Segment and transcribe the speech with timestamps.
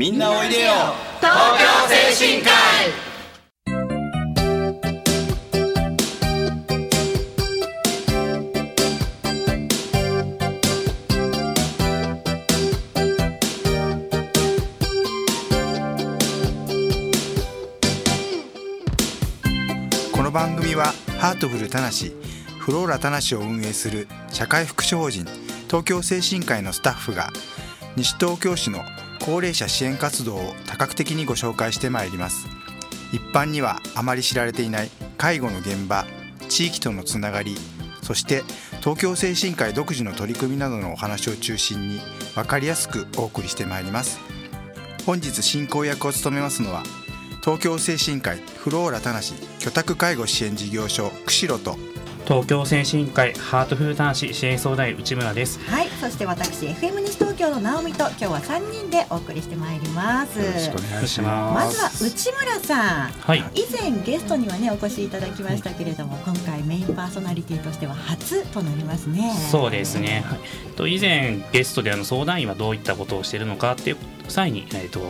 [0.00, 0.70] みんなおいでよ。
[1.20, 1.66] 東京
[2.16, 2.54] 精神科医。
[20.10, 22.16] この番組はハートフルたなし
[22.58, 25.26] フローラたなしを運営する社会福祉法人
[25.66, 27.28] 東京精神科医のスタッフが
[27.96, 28.78] 西東京市の
[29.20, 32.46] 高齢者支援活動を多角的にご紹介してまいります。
[33.12, 36.06] 一般にはあまり知られていない介護の現場
[36.48, 37.56] 地域とのつながり
[38.02, 38.42] そして
[38.80, 42.00] 東京精神科医独自の取り組みなどのお話を中心に
[42.34, 44.18] 分かりやすくお送りしてまいります。
[45.06, 46.82] 本日進行役を務めますのは
[47.42, 51.76] 東京精神科医フローラたなし居宅介護支援事業所釧路と
[52.30, 55.58] 東京精神科医ハートフル男子支援相談員内村です。
[55.68, 60.38] はい、そして私 FM 西東京の直美と今日は三人でお送りしてまいります。
[60.38, 61.76] よろしくお願いしまます。
[61.82, 63.38] まずは内村さん、はい。
[63.56, 69.34] 以前ゲストにはねお越しいただきましたけれども、今回メインパーソナリティとしては初となりますね。
[69.50, 70.38] そうですね、はい、
[70.76, 73.96] と以前ゲストであの相談員はどういったことをしているのかっていう
[74.28, 75.00] 際に、えー、と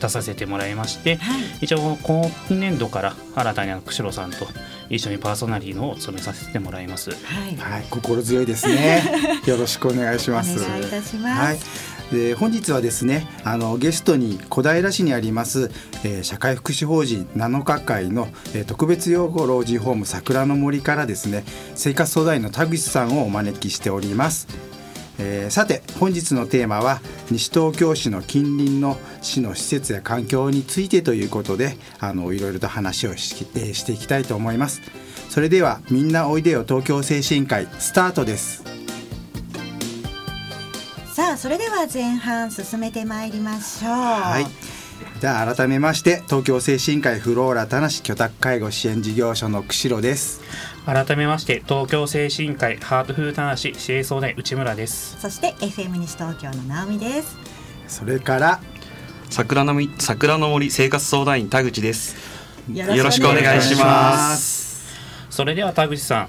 [0.00, 4.48] 出させてもらいましてはい、一応今年度から新たに釧路さんと
[4.90, 7.10] 一緒にパーソナリティのを務めさせてもらいます。
[7.10, 7.16] は
[7.48, 9.02] い、はい、心強いですね。
[9.46, 10.58] よろしくお願いしおます。
[10.58, 11.40] 願いいたします。
[11.40, 11.58] はい。
[12.12, 15.70] で本日はですねあのゲストに小平市にあります、
[16.04, 24.46] えー社会福祉法人7日会の、えー特別養護老人ホーム桜の森からですね生活相談員の田口さんをお招きしております、
[25.18, 34.82] えーさて本日のテーマは西東京市の近隣の市の施設や環境についてということであのいろいろと話をし,、えーしていきたいと思います
[35.30, 38.74] それではみんなおいでよ東京精神科医スタートです
[41.14, 43.92] さあ、それでは前半進めてまいりましょう。
[43.92, 44.46] はい。
[45.20, 50.40] じゃあ改めまして東京精神科医フローラ田無居宅介護支援事業所の釧路です。
[50.86, 55.18] 改めまして東京精神科医ハートフル男子支援相談員内村です。
[55.18, 57.38] そして FM 西東京の直美です。
[57.88, 58.60] それから
[59.30, 62.16] 桜の森桜の森生活相談員田口です。
[62.70, 64.94] よよろしくお願いします。
[65.30, 66.28] それでは田口さん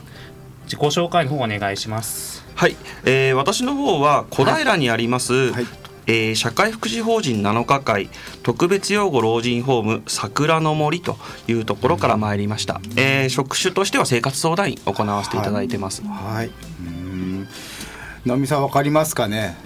[0.63, 2.45] 自己紹介の方お願いします。
[2.55, 5.67] はい、えー、私の方は小平にあります、はい。
[6.07, 8.09] えー社会福祉法人7日会
[8.45, 11.17] 特別養護老人ホーム桜の森と
[11.47, 16.47] いうところから参りました、えー職種としては生活相談員行わせていただいてます、はい。
[16.47, 17.47] うーん。
[18.23, 19.57] 直美さんわかりますかね？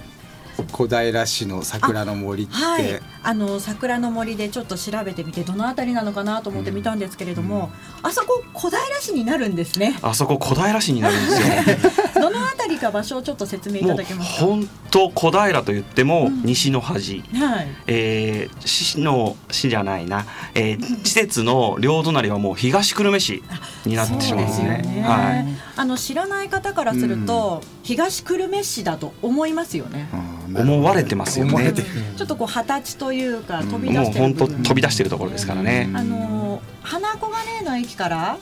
[0.72, 2.54] 小平市の桜の森って。
[2.54, 7.70] はい、あの桜の森でちょっと調べてみてどのあたりなのかなと思って見たんですけれども、
[8.02, 12.40] あそこ小平市になるんですねあそこ小平市になるんですよ どの
[12.80, 14.46] か場所をちょっと説明いたもうだけますか？
[14.46, 16.42] 本当小平と言ってもうん。
[16.42, 17.68] 西の端、はい。
[17.86, 23.42] えー市の市じゃないな、えー施設の両隣はもう東久留米市
[23.84, 24.52] になってしまうんで。
[24.52, 25.02] すねですよね。
[25.02, 25.46] はい。
[25.76, 30.08] あの知らない方からすると、東久留米市だと思いますよね、
[30.54, 31.72] 思われてますよね。
[32.16, 34.46] ちょっとこう二十歳というか飛び出もうしてる部分。
[34.48, 38.38] 本当飛び出してるところですからね、あの花小金井の駅から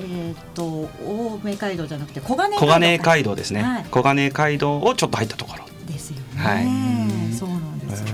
[0.00, 3.84] えーっと青梅街道じゃなくて小金井小金井街道ですね、はい。
[3.90, 5.64] 小金井街道をちょっと入ったところ。
[5.86, 7.34] ですよね、はい。
[7.34, 8.06] そうなんですよ、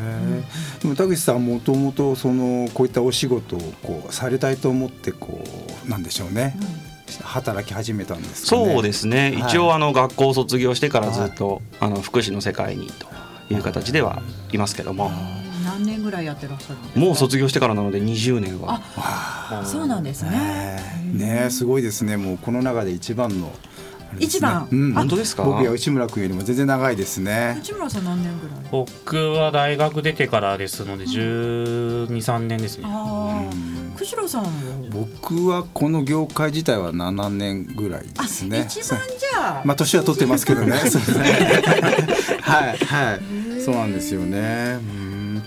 [0.82, 5.44] でも田口さんもともとそのこういったお仕事をこうされたいと思ってこ
[5.86, 6.56] うなんでしょうね、
[7.22, 8.64] 働き始めたんですかね。
[8.72, 13.06] そうですね、はい一応あの学校を卒業してからずっと、あの福祉の世界にと
[13.54, 14.22] いう形では
[14.52, 15.10] いますけども、
[16.06, 17.00] ぐらいやってらっしゃるんですか？
[17.00, 18.80] もう卒業してからなので20年は。
[18.96, 20.30] あそうなんですね。
[21.12, 22.16] ねねすごいですね。
[22.16, 23.52] もうこの中で一番の
[24.18, 24.68] 一番？
[24.70, 25.42] うん、本当ですか？
[25.42, 27.56] 僕や内村君よりも全然長いですね。
[27.58, 28.56] 内村さん何年ぐらい？
[28.70, 32.84] 僕は大学出てからですので1 2 3年ですね。
[32.86, 32.88] あ
[33.52, 33.92] うん。
[33.94, 34.50] あ釧路さんは？
[34.90, 38.66] 僕はこの業界自体は7年ぐらいですね。
[38.70, 40.76] 一番じゃあ、 まあ年は取ってますけどね。
[40.78, 41.24] そうですね。
[42.42, 43.20] はいはい。
[43.62, 44.78] そうなんですよね。
[44.80, 45.42] うん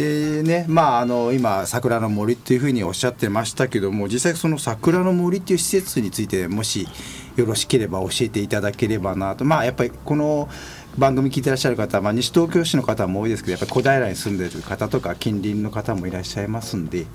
[0.00, 6.88] でねまああの今桜の森というふうにおっしゃってましたけども実際その桜の森という施設についてもし
[7.36, 9.44] よろしければ教えていただければなと。
[9.44, 10.48] まあやっぱりこの
[10.98, 17.06] 番組聞いてらっしゃる方、まあ、西東京市の方も多いですけどやっぱり小平に住んでる方とか近隣の方もいらっしゃいますんで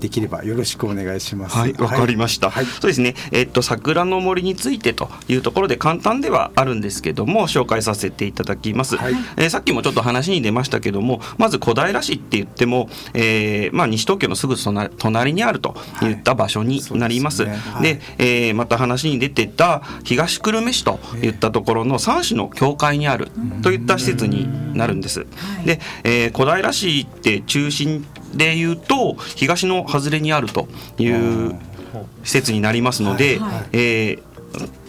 [0.00, 1.56] できればよろしくお願いします。
[1.56, 2.50] はい、わかりました。
[2.50, 3.14] はいそうですね。
[3.32, 8.96] えっと桜の森についてというところで簡単ではあるんですけども紹介させていただきます。
[8.96, 17.38] はいえーさっきもちょっと話に出ましたけども、まず小平市って言っても、えーまあ西東京のすぐ隣隣にあるといった場所になります。
[17.38, 23.30] そうですねはいで、えーまた話に出てた東久留米市といったところの三市の境界にある
[23.62, 25.20] といった施設になるんです。
[25.20, 25.26] は
[25.62, 28.04] いで、えー小平市って中心
[28.36, 30.68] で言うと東の外れにあると
[30.98, 31.54] いう
[32.24, 33.68] 施設になりますので、はい。
[33.72, 34.22] えー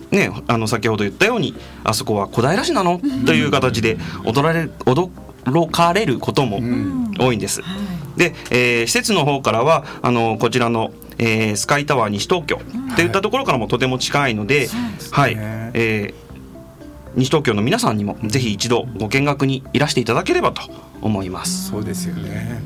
[0.10, 1.54] ね、あの先ほど言ったように
[1.84, 3.02] あそこは小平市なの？
[3.26, 6.62] という形で驚られる驚かれることも
[7.20, 7.62] 多いんです。
[8.16, 12.62] で、えー施設の方からはあのこちらの、えースカイタワー西東京
[12.96, 14.70] といったところからもとても近いので、
[15.12, 15.72] はい、ね。
[15.74, 16.28] えー
[17.16, 20.62] 西東京の皆さんにもぜひ一度ご見学にいらしていただければと
[21.02, 21.70] 思います。
[21.70, 22.62] そうですよね。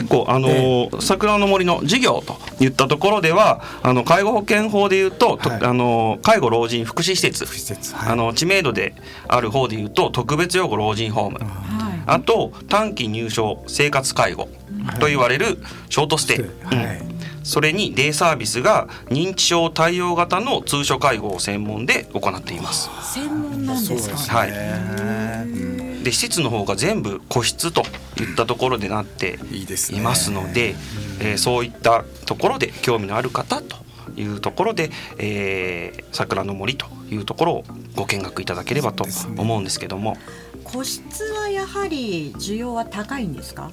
[0.00, 5.64] うん結構あのー桜の森の事業といったところではあの介護保険法でいうと、とはい。
[5.64, 7.46] あのー介護老人福祉施設。
[7.46, 7.94] 施設。
[7.94, 8.12] はい。
[8.12, 8.94] あの知名度で
[9.28, 11.38] ある方でいうと特別養護老人ホーム。
[11.38, 11.44] は
[11.94, 12.02] い。
[12.06, 14.48] あと短期入所生活介護
[15.00, 15.58] と言われる
[15.88, 16.38] ショートステイ、
[16.76, 16.98] はい。
[17.00, 17.16] うん。
[17.42, 22.90] それにデイサービスが認知症対応型の通所介護を専門で行っています。
[23.14, 24.38] 専門なんですか？
[24.38, 25.05] はいうん
[26.06, 27.82] で施設の方が全部個室と
[28.20, 29.98] いったところでなっていいですね。
[29.98, 30.76] いますので、
[31.18, 33.76] えーそういったところで興味のある方と
[34.16, 37.64] いうところで、えー桜の森というところを
[37.96, 39.04] ご見学いただければと
[39.36, 40.16] 思うんですけども。
[40.62, 43.72] 個室はやはり需要は高いんですか？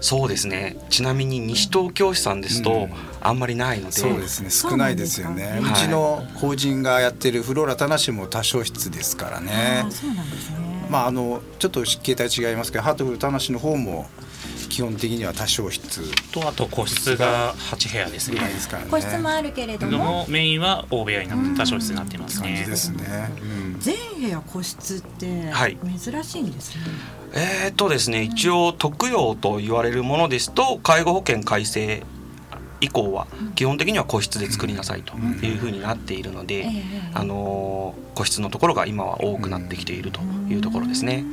[0.00, 0.76] そうですね。
[0.90, 2.92] ちなみに西東京市さんですとうん。
[3.20, 4.50] あんまりないので、そうですね。
[4.50, 5.60] 少ないですよね。
[5.62, 9.86] うちの法人がやってるフローラ田無も多少室ですからね。
[9.90, 10.71] そうなんですね。
[10.90, 14.06] まああのちょっと形態違いますけどハートフル田無の方も
[14.68, 16.00] 基本的には多少室
[16.32, 18.40] とあと個室が8部屋ですね。
[18.40, 22.48] ですからね個室もあるけれどでももメインは大部屋になって多少室になってますね。
[22.48, 26.82] 感じですね、うん全部屋個室ってはい珍しいんですね。
[27.34, 32.02] えーっとですね一応特養と言われるものですと介護保険改正
[32.82, 35.14] 以降は基本的には個室で作りなさいと
[35.46, 36.72] いうふうになっているので、ええ
[37.14, 40.20] あのー個室のところが今は多くなってきていると
[40.50, 41.24] いうところですね。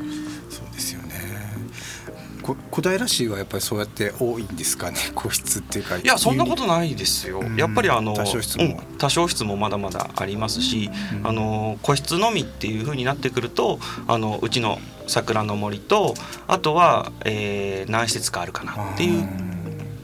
[0.50, 1.10] そうですよね。
[2.42, 4.98] こ小平市はやっぱりそうやって多いんですかね？
[5.14, 7.42] 個室っていうかいやそんなことないですよ。
[7.42, 7.58] うん。
[7.58, 8.64] やっぱりあの多少室も。
[8.64, 8.78] うん。
[8.98, 10.90] 多少室もまだまだありますし、
[11.24, 16.14] あの個室のみっていう風になってくるとあのうちの桜の森と
[16.48, 19.28] あとは、えー何施設かあるかなっていう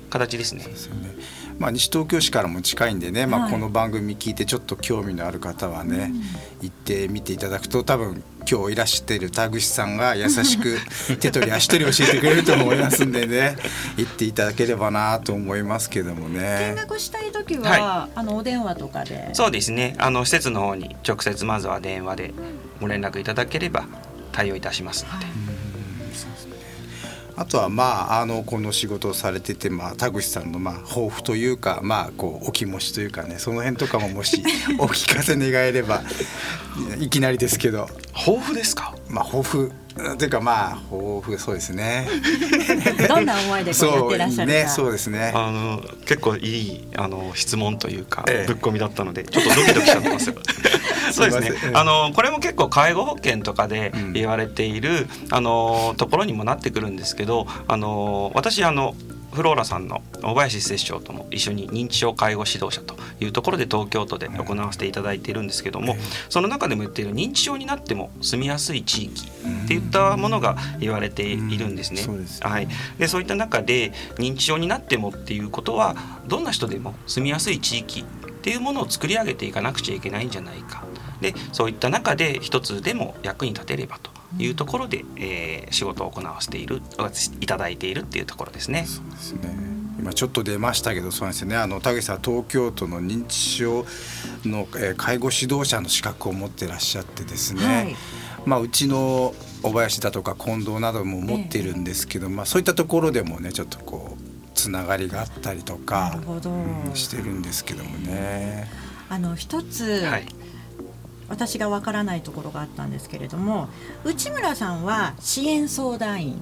[0.10, 0.64] 形ですね。
[0.66, 1.15] ですよね。
[1.60, 6.12] まあ西東京市からも近いんでね、まあはいこの番組聞いてちょっと興味のある方はね、
[6.62, 10.78] 行ってみていただくと多分今日いらしてる田口さんが優しく
[11.20, 13.56] 手取り足取り教えてくれると思いますんでね、
[13.98, 16.74] 行っていただければなと思いますけども見ね。
[16.76, 19.30] 学したい時は、はあのお電話とかで？
[19.34, 19.96] そうですね。
[19.98, 22.34] あの施設の方に直接まずは電話で
[22.82, 23.86] ご連絡いただければ
[24.32, 25.45] 対応いたしますので。
[27.38, 34.42] あとはまああのこの仕事をされててまあ田口さんのまあ抱負というかまあこうお気持ちというかねその辺とかももし
[34.80, 36.02] お聞かせ願えれば
[37.00, 37.90] いきなりですけど
[38.28, 38.96] 豊富ですか？
[39.10, 39.72] まあ抱負
[40.18, 42.06] というかまあ抱負そうですね。
[43.08, 44.58] どんな思いでこうやってらっしゃるか。
[44.60, 45.32] ねそうですね。
[45.34, 50.36] あの結構いいあの質問というか、ええぶっ込みだったのでちょっとドキドキしちゃってますよ。
[51.14, 58.96] そうですねあのこれも結構介護保険とかでうん言われている、あのところにもなってくるんですけどあの私あの
[59.36, 65.96] フローラさんの小林摂長とも一緒に認知症介護指導者というところで東京都で行わせていただいているんですけども、
[66.30, 72.02] その中でも言っている認知症になっても住みやすい地域っていったものが言われているんですね。
[72.42, 75.96] はい、でそういった中で認知症になってもっていうことは
[76.28, 78.06] どんな人でも住みやすい地域っ
[78.42, 80.84] ていうものを作り上げていかなくちゃいけないんじゃないか。
[81.22, 86.82] でそういった中で一つでも役に立てればというところで、えー仕事を行わせている
[87.42, 88.86] いただいているっていうところですね。
[88.88, 89.56] そうですね。
[89.98, 91.56] 今ちょっと出ましたけどそうですよね。
[91.56, 93.86] あの田口さんは東京都の認知症
[94.46, 97.66] の、えー介護指導者の資格を持ってらっしゃってですね。
[97.66, 97.96] はい
[98.46, 104.22] まあうちの小林だとか近藤なども持ってるんですけど、まあそういったところでもねちょっとこう
[104.54, 106.20] つながりがあったりとなか。
[106.24, 108.70] うんしてるんですけどもね。
[109.10, 110.28] あの一つ、はい、
[111.30, 113.68] 私がわからないところがあったんですけれども
[114.04, 116.38] 内村さんは支援相談員っ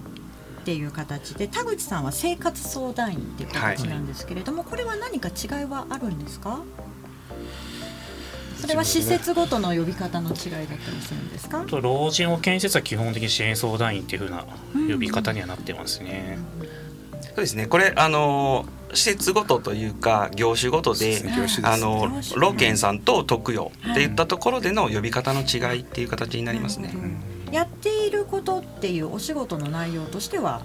[0.66, 6.62] ていう形で田口さんは生活相談員っていう形なんですけれども、これは何か違いはあるんですか？
[8.58, 11.66] それは施設ごとの呼び方の違いだったりするんですか？
[11.66, 14.46] と老人保健施設は基本的に支援相談員っていう風な
[14.90, 16.38] 呼び方にはなってますね。
[17.22, 17.68] そうですね。
[17.68, 21.34] これあの施設ごとというか業種ごとでね
[21.64, 26.94] あの老健さんと特養っていったところでの呼び方の違いっていう形になりますね。
[27.52, 30.62] やっていることっていうお仕事の内容としては？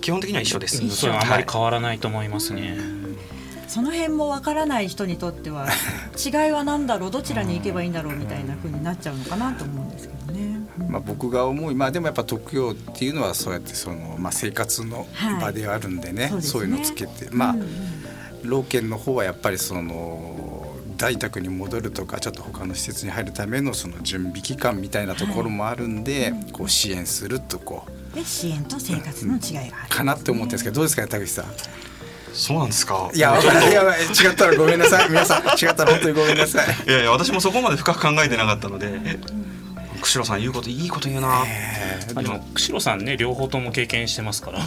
[0.00, 0.76] 基本的には一緒です。
[0.82, 2.76] 一緒それはあまりはい変わらないと思いますね。
[3.66, 5.68] その辺もわからない人にとっては
[6.16, 7.10] 違いは何だろう？
[7.10, 8.16] どちらに行けばいいんだろう？
[8.16, 9.77] みたいな風になっちゃうのかなと思。
[10.88, 15.06] まあ、僕が思いまあでもやっぱ特養っていうのはそうやってその、まあ、生活の
[15.40, 17.66] 場ではあるんでね,、はいそうねそういうのをつけてまあうんうん
[18.44, 29.88] 老犬の方はやっぱりその在宅に戻るとかちょっと他の施設に入るためのその準備期間みたいなところもあるんで、こう支援するとこうで支援と生活の違いがある。
[29.88, 31.44] かなって思ってるんですけどどうですかね田口さん。
[32.32, 33.10] そうなんですか。
[33.14, 36.66] いやいや違ったらごめんなさい皆さん違ったら本当にごめんなさい。
[36.88, 39.18] いやいや私もそこまで深く考えてなかったので。
[40.00, 41.44] 釧路さん言うこといいこと言うな。
[41.46, 44.60] えーまあでも釧路さんね両方とも経験してますから。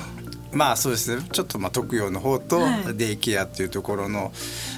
[0.51, 4.31] まあそうですねちょっとまあ特養の方とはいデイケアっていうところの、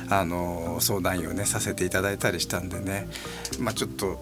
[0.10, 3.07] あの相談員をねさせていただいたりしたんでね
[3.60, 4.19] まあちょっと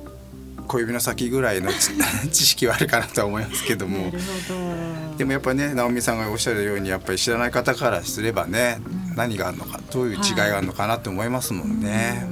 [0.67, 1.91] 小指の先ぐらいの知
[2.31, 4.11] 知識はあるかなとは思いますけども。
[5.17, 8.79] でもやっぱりね直美さんがおっしゃるようにやっぱり知らない方からすればね、
[9.15, 12.25] 何があるのかどういう違いがあるのかなって思いますもんね。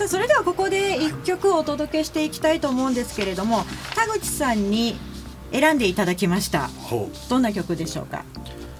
[0.00, 3.64] さあそれではここで一曲お届けしていきたいと思うんですけれども
[3.94, 4.96] 田口さんに
[5.52, 8.24] 選んでいただきましたほどんな曲でしょうか？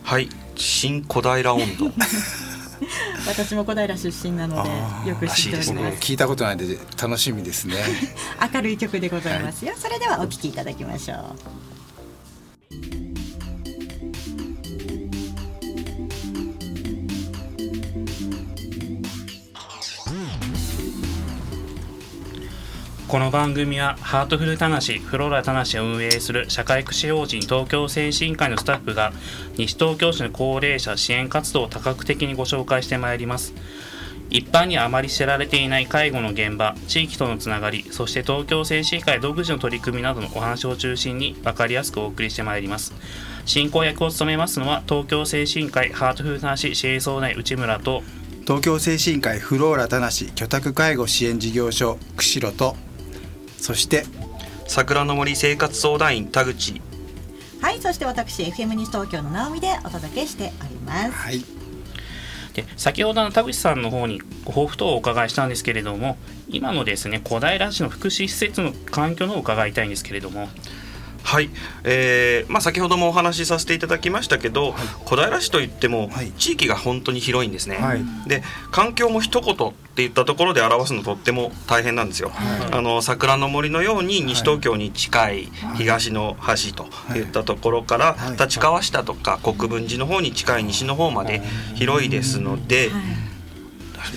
[0.03, 0.31] はい。
[0.57, 1.91] 新小平温度。
[3.29, 4.65] 私も小平出身なの
[5.05, 7.77] でよく知っており僕ます聞いたことないんで楽しみですね。
[8.55, 13.10] 明るい曲でございますよ、それではお聴きいただきましょう
[23.11, 29.13] この番組はハートフルたなしフローラたなしを運営する社会福祉法人東京精神科医のスタッフが
[29.57, 33.53] 西東京市の高齢者支援活動を多角的にご紹介してまいります。
[34.31, 42.95] 一般にはあまり知られていない介護の現場地域とのつながりそして東京精神科医独自の取り組みなどのお話を中心に分かりやすくお送りしてまいります。
[43.45, 48.05] 進行役を務めますのは東京精神科医ハートフルたなし支援相談員内村と
[48.43, 52.77] 東京精神科医フローラ田無居宅介護支援事業所釧路と
[53.61, 54.05] そして
[54.67, 56.81] 桜の森生活相談員田口。
[57.61, 61.45] はいそして私 FM 西東京の直美でお届けしておりますはい
[62.55, 66.17] で先ほどの田口さんの方にご抱負等をお伺いしたんですけれども
[66.49, 70.49] 今のですね小平市の福祉施設の環境のを伺いたいんですけれども
[71.23, 71.51] はい、
[71.85, 74.75] えーまあ、先ほどもお話しさせていただきましたけど、
[75.05, 76.33] 小平市といってもはい。
[76.33, 78.05] 地域が本当に広いんですね、はい。
[78.27, 82.33] で環境も一言って言ったところで表すのとっても大変なんですよ、
[82.73, 87.21] あの桜の森のように西東京に近い東の端とい。
[87.21, 88.37] ったところから、はい。
[88.37, 91.43] 立川下とか国分寺の方に近い西の方まで
[91.75, 92.91] 広いですので、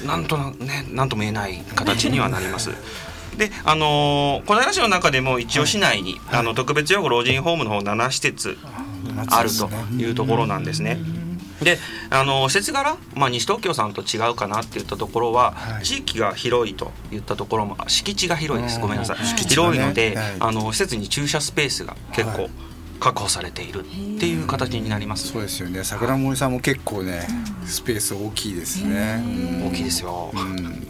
[0.06, 2.72] なんとなねなんとも言えない形にはなります。
[3.38, 8.58] であのー小平市の中でも一応市内に、あの特別養護老人ホームの方7施設
[9.28, 10.98] あるというところなんですね。
[11.62, 11.78] で
[12.10, 15.86] あの施設柄、まあ、西東京さんと違うかなっていったところは、はい。
[15.86, 18.80] 地域が広いといったところもあ敷地が広いです。
[18.80, 19.28] ごめんなさい、はい。
[19.38, 20.36] 広いので、はい。
[20.40, 22.52] あの施設に駐車スペースが結構はい。
[23.00, 23.84] 確保されているっ
[24.18, 25.84] ていう形になります、そうですよね。
[25.84, 27.28] 桜森さんも結構ね
[27.66, 29.22] スペース大きいですね。
[29.68, 30.88] 大きいですよ、うん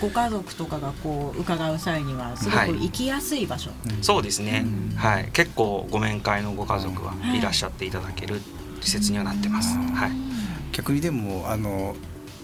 [0.00, 3.70] ご家族とかがこう伺う際にはすごく行きやすい場所、
[4.02, 4.66] そうですね、
[4.96, 7.40] はい、結構ご面会のご家族はい。
[7.40, 8.40] らっしゃっていただける
[8.80, 10.10] 施設にはなってます、はい、
[10.72, 11.94] 逆にでもあの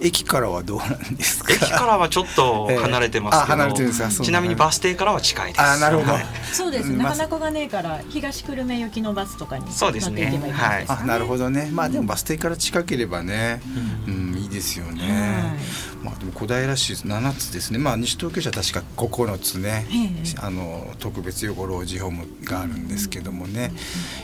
[0.00, 1.52] 駅からはどうなんですか？
[1.52, 4.10] 駅からはちょっと離れてますけど、ええあ離れてるんですか？
[4.10, 5.60] そうちなみにバス停からは近いです。
[5.62, 6.12] あなるほど。
[6.12, 6.26] はい。
[6.52, 11.70] そうですうんなかなかがねえから東久留米行きのバスとかに乗っていけそうですねばいいすかねあなるほどね。
[11.72, 13.60] まあでもバス停から近ければね、
[14.06, 15.56] うん、いいですよね。
[16.02, 17.78] まあでも小平市7つですね。
[17.78, 19.94] まあ西東京市は確か9つね、え
[20.28, 20.40] え。
[20.40, 23.72] あの特別養護老人ホームがあるんですけどもね。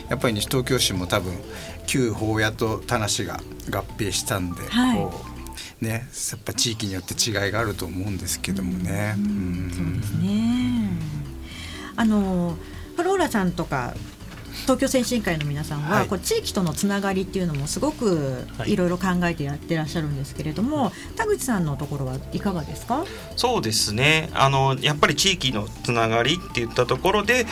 [0.09, 1.33] やっぱり西東京市も多分
[1.87, 3.39] 旧法屋と田無が
[3.71, 4.97] 合併したんで、はい。
[4.97, 5.38] こう
[5.81, 9.15] ねやっぱ地域によって違いがあると思うんですけどもね。
[9.17, 10.89] うんそうですね。
[11.95, 12.57] あの
[12.95, 13.93] フローラさんとか
[14.63, 16.07] 東京先進会の皆さんは、はい。
[16.07, 18.73] こう地域とのつながりっていうのもすごくはい。
[18.73, 23.05] いろいろ考えてやってらっしゃるんですけれども、田口さんのところはいかがですか？
[23.35, 24.29] そうですね。
[24.33, 27.45] あのやっぱり地域のつながりっていったところで、はい。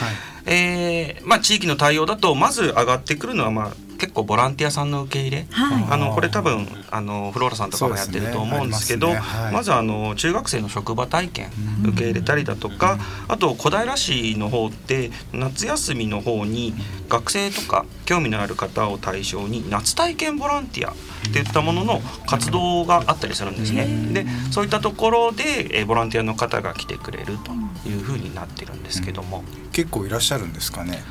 [0.50, 5.86] えーまあ、地域の対応だとまず上がってくるのは、まあ、結構ボランティアさんの受け入れ、はい。
[5.90, 9.20] あのこれ多分あのフローラさんとかもやってると思うんですけどねね。
[9.20, 9.54] はい。
[9.54, 11.50] まずあの中学生の職場体験
[11.84, 11.90] うん。
[11.90, 16.74] 受け入れたりだとかあと小平市の方って夏休みの方に
[17.10, 20.96] 学生とか興味のある方を対象に夏体験ボランティアっ
[21.34, 23.86] ていったものの活動があったりするんですね。
[24.14, 25.44] でそういったところで
[25.80, 29.44] えーボランティアの方が来てくれるというふうになってるんですけども。
[29.72, 31.04] 結構いらっしゃるんですかね？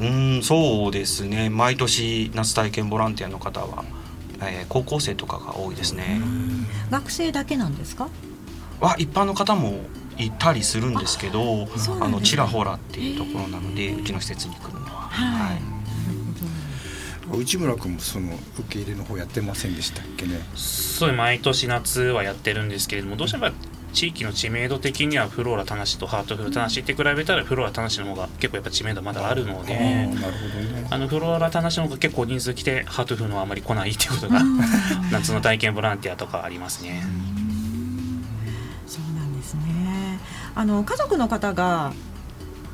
[0.00, 1.50] うーんそうですね。
[1.50, 3.84] 毎年夏体験ボランティアの方は、
[4.40, 6.20] えー高校生とかが多いですね。
[6.90, 8.08] 学生だけなんですか？
[8.80, 9.80] は一般の方も
[10.16, 11.96] いたりするんですけどそうなんですね。
[12.06, 15.08] あのちらほらっていうところなのでうちの施設に来るのは。
[15.10, 15.54] はい。
[15.54, 15.60] はい。
[17.42, 20.40] 内村君もその受け入れの方やってませんでしたっけね？
[20.56, 23.50] そう毎年夏はやってるんですけれどもどうしても
[23.92, 30.08] 地域の知名度的にはフローラ田無とハートフル田無って比べたらフローラ田無の方が結構やっぱ知名度まだあるので
[30.90, 34.40] あのフローラ田無の方が結構人数来てハートフルのはあまり来ないっていうことが
[35.10, 37.02] 夏の体験ボランティアとかありますね。
[38.86, 40.20] そうなんですね。
[40.54, 41.92] あの家族の方が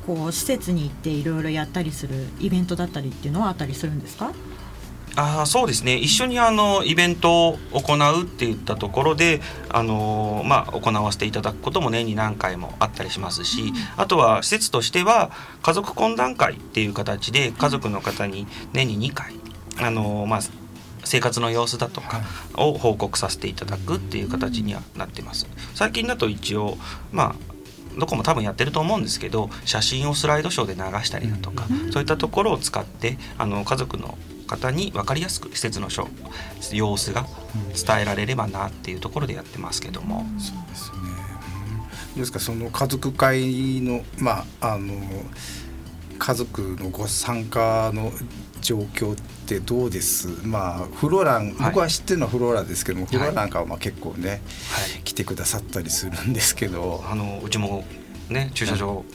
[0.05, 4.31] こう施設に行っていろいろやったりするイベントだったりっていうのはあったりするんですか？
[5.19, 5.95] あーそうですね。
[5.95, 15.31] 一緒にあのイベントを行うっていったところで、あのーまあ、行わせていただくことも年に何回もあったりしますし、あとは施設としては
[15.63, 19.33] 家族懇談会っていう形で家族の方に年に2回、
[19.79, 20.39] あのーまあ、
[21.03, 22.21] 生活の様子だとか
[22.53, 25.47] を報告させていただくっていう形にはなってます。
[25.73, 26.77] 最近だと一応
[27.11, 27.35] まあ
[27.97, 34.15] どこも多分やってると思うんですけど写真をスライドショーで流したりだとか、そういったところを使ってあの家族の
[34.47, 35.89] 方に分かりやすく施設の
[36.71, 37.27] 様子が
[37.85, 40.97] 伝えられればなっていうところでやってますけども、そうですね。
[42.15, 44.95] ですかその家族会のまああの
[46.17, 48.11] 家族のご参加の
[48.59, 50.29] 状況ってどうです？
[50.43, 51.55] まあフローラン、はい。
[51.69, 53.07] 僕は知ってるのはフローラですけども、い。
[53.07, 54.39] フローラなんかはまあ結構ね、はい。
[55.03, 57.85] 来てくださったりするんですけど、あのうちも
[58.29, 59.05] ね駐車場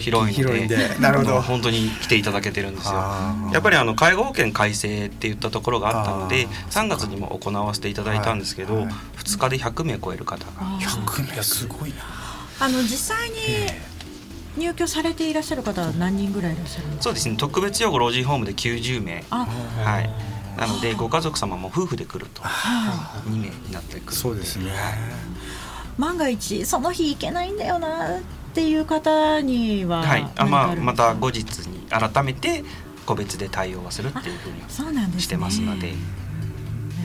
[0.00, 0.96] 広いんで。
[1.00, 1.40] なるほど。
[1.40, 2.94] 本当に来ていただけてるんですよ。
[3.52, 6.84] やっぱりあの介護保険改正っていったところがあったのであー。
[6.84, 8.84] 3月にも行わせていただいたんですけど、はい。
[8.86, 10.52] はい2日で100名超える方が。
[10.78, 11.96] 100名すごいな。
[12.60, 13.36] あの実際に
[14.56, 17.02] 入居されていらっしゃる方は何人ぐらいいらっしゃるんですか？
[17.04, 19.24] そうですね特別養護老人ホームで90名。
[19.30, 19.46] あ
[19.84, 20.10] はい。
[20.58, 24.70] なのでご家族様も夫婦で来るとは2名になってくるそうですね。
[24.70, 26.00] い。
[26.00, 28.18] 万が一その日行けないんだよな
[28.58, 32.64] っていう方にははい、あまあまた後日に改めて
[33.06, 35.20] 個別で対応はするっていうふうにはそうなんですね。
[35.20, 35.92] してますので、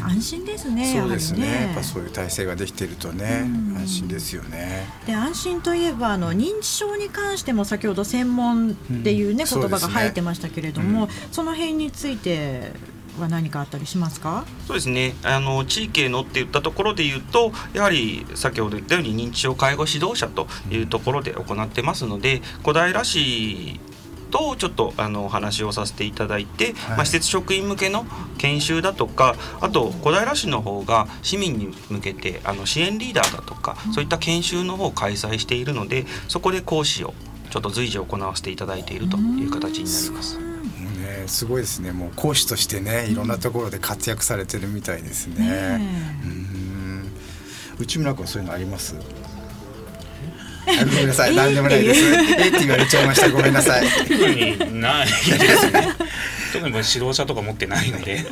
[0.02, 1.46] 安心ですねそうですね。
[1.46, 3.78] やはりやっぱそういう体制ができてるとねうん。
[3.78, 4.88] 安心ですよね。
[5.06, 8.74] で安心といえばあの認知症に関しても先ほど専門っ
[9.04, 9.60] ていうね、うん。
[9.62, 11.10] 言葉が入ってましたけれども、うん。
[11.32, 12.72] その辺について
[13.20, 14.46] は何かあったりしますか？
[14.68, 15.14] そうですね。
[15.24, 23.80] あの地域へのって言ったところで言うとやはり先ほど言ったように認知症介護指導者というところで行ってますので小平市
[24.32, 26.74] とちょっとあのお話をさせていただいて、はい。
[26.74, 28.06] まあ、施設職員向けの
[28.40, 37.14] 研修だとかあと小平市の方が市民に向けてあの支援リーダーだとかそういった研修の方を開催しているのでそこで講師を
[37.52, 40.43] ちょっと随時行わせていただいているという形になります。
[41.28, 45.48] すごいですねもう講師としてねいろんなところで活躍されてるみたいですね。
[45.48, 47.12] ねうん
[47.80, 48.96] 内村君そういうのあります？
[50.66, 52.02] あごめんなさい何でもないです。
[52.02, 53.88] えって言われちゃいましたごめんなさい。
[54.08, 55.88] 特にないですね。
[56.54, 58.26] 特に僕指導者とか持ってないので。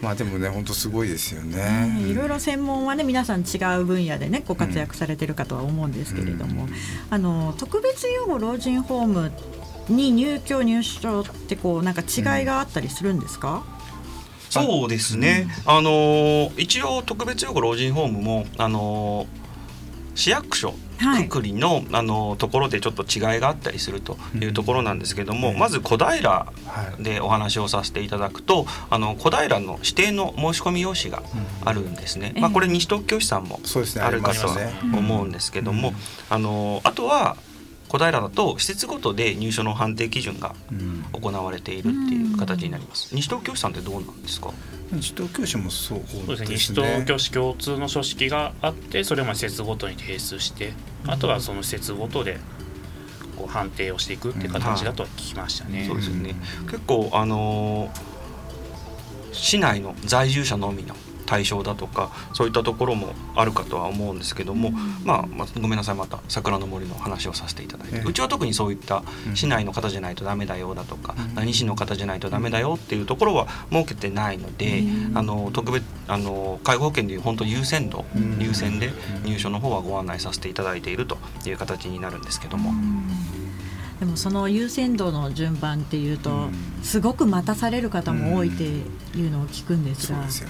[0.00, 2.08] まあでもね本当すごいですよねね。
[2.08, 6.66] いろいろ専門はね皆さん違う分野でねご活躍されてるかとは思うんですけれども、
[7.08, 9.30] あの特別養護老人ホーム
[9.88, 13.64] に入居入所ってこうなんか違いがあったりするんですか、
[14.50, 19.42] そうですね、あのー一応特別養護老人ホームも、あのー
[20.14, 21.24] 市役所はい。
[21.26, 25.58] くくりの、あのーところでちょっと違いがあったりするというところなんですけども、うん。
[25.58, 26.46] まず小平は
[26.98, 27.02] い。
[27.02, 31.22] でお話をさせていただくとあの小平の指定の申し込み用紙が
[31.64, 32.40] あるんですね、ええ。
[32.40, 34.02] まあ、これ西東京市さんもそうですね。
[34.02, 34.48] あるかと
[34.96, 35.94] 思うんですけども、うん。
[36.28, 37.36] あのあとは
[37.92, 43.14] 小平だと施設ごとで入所の判定基準がうん行われているっていう形になります。
[43.14, 44.50] 西東京市さんってどうなんですか？
[44.92, 46.48] 西東京市もそうそうですね。
[46.56, 46.72] 西。
[46.72, 50.72] 東京市共通の書式があって、それをまあ施設ごとに提出して、
[51.06, 52.40] あとはその施設ごとで
[53.36, 55.84] こう判定をしていくっていう形だとは聞きましたね。
[55.86, 56.34] そうですよね。
[56.70, 58.12] 結構あのー
[59.34, 60.94] 市内の在住者のみの
[61.32, 64.70] 対象だとかそういったところもあるかとは思うんですけども、
[65.02, 74.82] まあ、まあ、ごめんなさいまた桜の森の話をさせていただいて、うちは特にそういった市内の方じゃないとダメだよだとか、何市の方じゃないとダメだよっていうところは設けてないので、
[75.14, 78.04] あの特別あの介護保険でいう本当優先度、
[78.38, 78.90] 優先で
[79.24, 81.16] 入所の方はご案内させていただいていると
[81.46, 82.72] いう形になるんですけども。
[84.02, 86.48] でもその優先度の順番っていうと、
[86.82, 90.44] すごく待たされる方も多いっていうのを聞くんですが、そ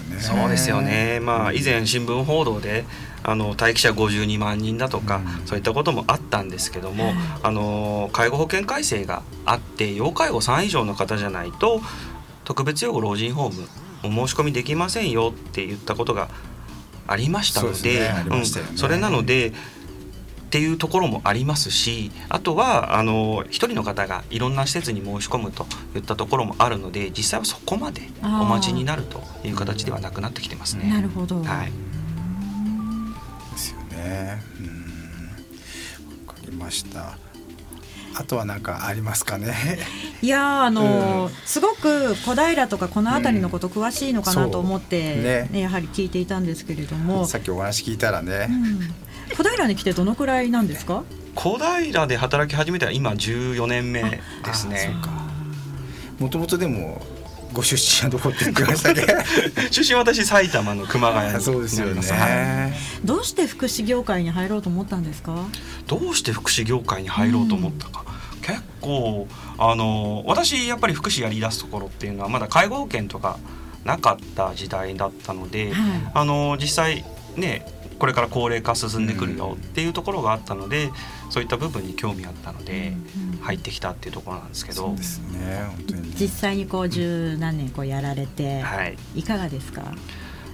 [0.47, 1.19] うですよね。
[1.19, 2.83] まあ以前新聞報道で
[3.21, 7.13] あの待機者52万人だとか、そういったこともあったんですけども、
[7.43, 11.79] あの介護保険改正があって要介護3以上の方じゃないと
[12.45, 13.67] 特別養護老人ホーム
[14.23, 16.29] お申し込みできませんよって言ったことが
[17.05, 18.09] ありましたので、
[18.77, 19.53] それなので
[20.53, 30.87] っていうところもありますしあとはあの一人の方がいろんな施設に申し込むといったところもあるので実際はそこまでお待ちになるという形ではなくなってきてますね。
[30.91, 31.71] なるほど、はい、
[33.51, 34.43] ですよね。
[34.59, 36.27] うん。
[36.27, 37.17] わかりました。
[38.15, 39.55] あとは何かありますかね？
[40.21, 45.19] いやあのーうん、すごく小平とかこの辺りのこと詳しいのかなと思って、う。
[45.21, 47.25] んね、ね、やはり聞いていたんですけれども。
[47.25, 49.02] さっきお話聞いたらね、うん
[49.37, 51.03] 小平に来てどのくらいなんですか？
[51.35, 54.21] 小平で働き始めては今14年目で
[54.53, 54.93] すね。
[56.19, 57.01] もともとでも
[57.53, 59.05] ご出身はどこって言ってましたっけ？
[59.71, 65.35] 出身私埼玉の熊谷にそうですよね、はい、どうして福祉業界に入ろうと思ったんですか？
[65.87, 68.05] どうして福祉業界に入ろうと思ったか、
[68.35, 73.37] うん、結構あの私やっぱり福祉やりだすところっていうのはまだ介護保険とか
[73.83, 75.75] なかった時代だったので、はい、
[76.13, 77.03] あの実際
[77.35, 77.65] ね
[77.99, 80.91] これから高齢化進んでくるよっていうところがあったので、うん、
[81.31, 82.93] そういった部分に興味あったので
[83.41, 89.83] 入ってきたっていうところなんですけど、うん、ですね本当に、ね、実際にこう十何年こうやられて、はい、いかがですか？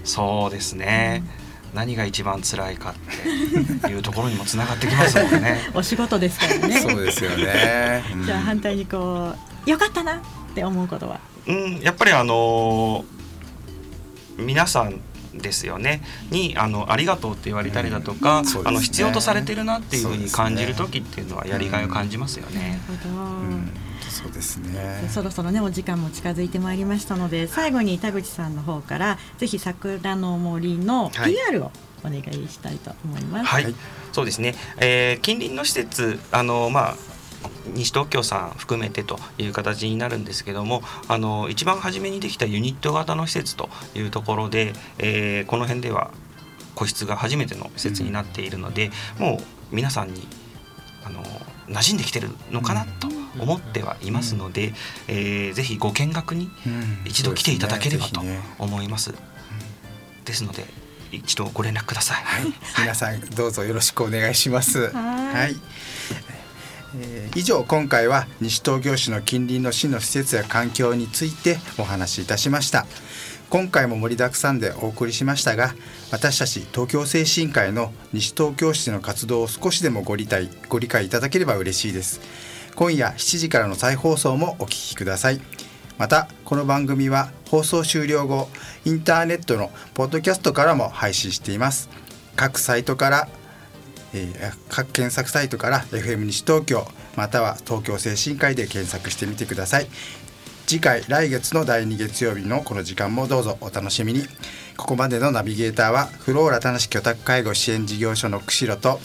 [0.03, 1.23] そうですね、
[1.71, 5.59] うん、何が一番辛いかっていうところにもつながってきますもんね。
[5.73, 6.79] お仕事ですからね。
[6.81, 9.33] そうですよね、じゃあ反対にこ
[9.65, 10.19] うよかったなっ
[10.55, 11.19] て思うことは？
[11.47, 14.99] うんやっぱりあのー、皆さん
[15.33, 22.79] ですよねにあのありがとうって言われたりだとか、うんね、あの必要とされてるなっていうふうに感じる時っていうのはやりがいを感じますよね。
[24.09, 25.07] そうですね。
[25.09, 31.71] そろそろねお時間も近づいてまいりましたので最後に田口さんの方からぜひ桜の森の PR を
[32.03, 33.45] お願いしたいと思います。
[33.45, 33.75] はい、はい、
[34.11, 34.55] そうですね。
[34.77, 36.95] えー、近隣の施設あのまあ
[37.73, 46.11] 西東京さん含めてという形になるんですけどもあの一番初めにできたユニット型の施設というところで、えー、この辺では
[46.75, 50.27] 個室が初めての施設になっているので、うん、もう皆さんに
[51.03, 51.23] あの
[51.67, 53.07] 馴染んできてるのかなと
[53.39, 54.73] 思ってはいますので、うん、
[55.07, 56.49] えー、ぜひご見学に
[57.05, 58.21] 一度来ていただければと
[58.57, 59.11] 思います。
[59.11, 59.15] うん、
[60.25, 60.65] ですので
[61.11, 62.23] 一度ご連絡ください。
[62.23, 64.89] はい、皆さんどうぞよろしくお願いします。
[64.89, 65.59] はいえー、
[67.35, 72.87] 以上今回は西東京市の近隣の市の施設や環境についてお話しいたしました。
[73.51, 75.73] 今回も盛りだくさんでお送りしましたが
[76.11, 82.19] 私たち東京精神科医の西東京市の活動を少しでもご理解ご理解いただければ嬉しいです。
[82.75, 85.39] 今夜7時からの再放送もお聞きください。
[85.99, 88.49] またこの番組は放送終了後
[88.85, 91.89] インターネットのポッドキャストからも配信しています。
[92.35, 93.27] 各サイトから
[94.13, 99.87] えー、各検索サイトから FM 西東京または東京精神科医で検索してみてください。
[100.67, 104.27] 次回来月の第2月曜日のこの時間もどうぞお楽しみに。
[104.77, 109.01] ここまでのナビゲーターはフローラ田無居宅介護支援事業所の釧路と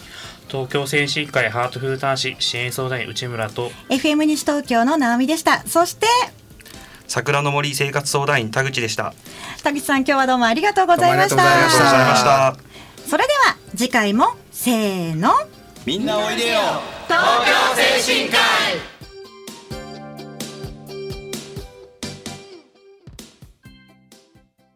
[0.46, 5.66] 東京精神科医ハートフルターシ支援相談員内村と FM 西東京の直美でした。
[5.66, 6.06] そして
[7.08, 9.14] 桜の森生活相談員田口でした。
[9.62, 11.42] 田口さん今日はどうもありがとうございました。
[11.42, 12.56] ありがとうございました。
[13.08, 15.32] それでは次回もせーの
[15.86, 16.60] みんなおいでよ。
[17.06, 17.52] 東京
[18.00, 18.93] 精神科医。